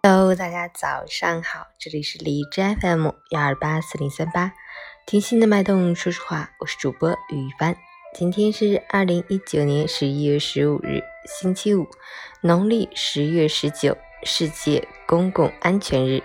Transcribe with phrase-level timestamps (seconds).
[0.00, 4.52] Hello，大家早上好，这里是荔枝 FM 幺二八四零三八，
[5.04, 7.76] 听心的脉动，说实话，我是主播雨帆。
[8.14, 11.88] 今天是二零一九年十一月十五日，星期五，
[12.42, 16.22] 农历十月十九，世界公共安全日。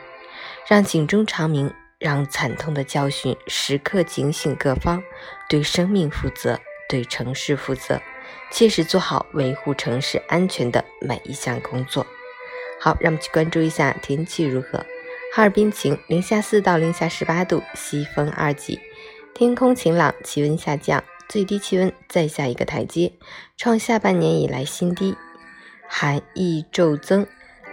[0.67, 5.02] 让警钟长鸣，让惨痛的教训时刻警醒各方，
[5.49, 7.99] 对生命负责，对城市负责，
[8.52, 12.05] 切实做好维护城市安全的每一项工作。
[12.84, 14.86] 好，让我们去关注一下天气如何。
[15.34, 18.78] 哈尔滨晴，零下四到零下十八度，西风二级，
[19.34, 21.02] 天空晴朗，气温下降。
[21.30, 23.14] 最低气温再下一个台阶，
[23.56, 25.16] 创下半年以来新低，
[25.88, 27.26] 寒意骤增，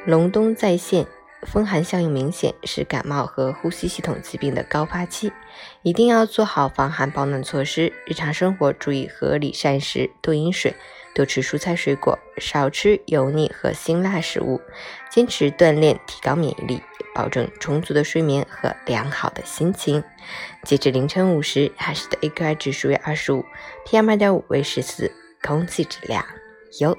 [0.06, 1.04] 隆冬再现，
[1.42, 5.32] 风寒效应明显，是感冒和呼吸系统疾病的高发期，
[5.82, 7.92] 一定要做好防寒保暖措施。
[8.06, 10.72] 日常生活注意合理膳食，多饮水，
[11.14, 14.60] 多吃蔬菜水果，少吃油腻和辛辣食物，
[15.10, 16.82] 坚持锻炼，提高免疫力。
[17.12, 20.02] 保证充足的睡眠和良好的心情。
[20.62, 23.44] 截至凌晨五时，海市的 AQI 指数为二十五
[23.84, 26.24] ，PM 二点五为十四，空气质量
[26.78, 26.96] 优。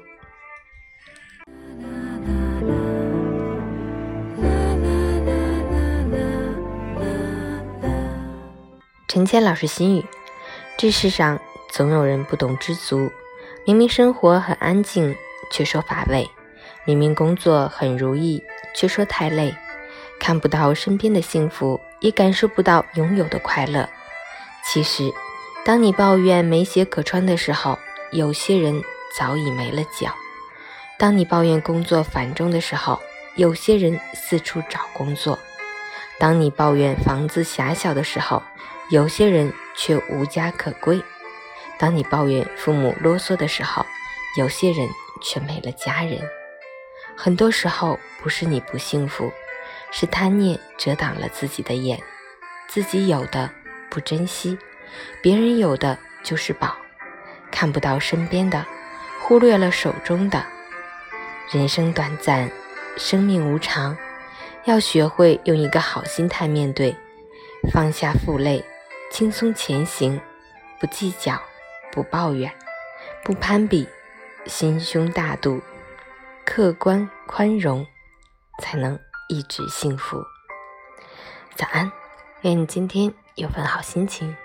[9.08, 10.06] 陈谦老师心语：
[10.78, 13.10] 这世上总有人不懂知足，
[13.66, 15.16] 明明生活很安静，
[15.52, 16.26] 却说乏味；
[16.86, 18.44] 明明工作很如意，
[18.74, 19.54] 却说太累。
[20.20, 23.90] 看不到身边的幸福，也感受不到拥有的快乐。
[24.64, 25.12] 其实，
[25.66, 27.78] 当你抱怨没鞋可穿的时候，
[28.12, 28.84] 有些人
[29.18, 30.12] 早已没了脚；
[31.00, 33.02] 当你抱怨工作繁重的时候，
[33.36, 35.36] 有些人四处找工作；
[36.20, 38.44] 当你抱怨房子狭小的时候，
[38.92, 41.00] 有些人却无家可归；
[41.80, 43.84] 当你抱怨父母啰嗦的时候，
[44.38, 44.88] 有些人
[45.20, 46.20] 却没了家人。
[47.16, 49.32] 很多时候，不是你不幸福。
[49.94, 52.02] 是贪念遮挡了自己的眼，
[52.70, 53.50] 自己有的
[53.90, 54.58] 不珍惜，
[55.22, 56.78] 别人有的就是宝，
[57.52, 58.66] 看不到身边的，
[59.20, 60.46] 忽略了手中的。
[61.52, 62.50] 人生短暂，
[62.96, 63.98] 生命无常，
[64.64, 66.96] 要学会用一个好心态面对，
[67.74, 68.64] 放下负累，
[69.12, 70.22] 轻松前行，
[70.80, 71.38] 不计较，
[71.92, 72.50] 不抱怨，
[73.26, 73.86] 不攀比，
[74.46, 75.62] 心胸大度，
[76.54, 77.88] 客观宽容，
[78.62, 79.00] 才能。
[79.30, 80.22] 一直幸福。
[81.56, 81.90] 早安，
[82.42, 84.36] 愿你今天有份好心情。